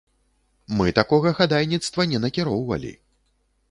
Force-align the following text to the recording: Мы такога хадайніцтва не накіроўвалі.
Мы 0.79 0.87
такога 1.01 1.35
хадайніцтва 1.41 2.09
не 2.15 2.25
накіроўвалі. 2.27 2.93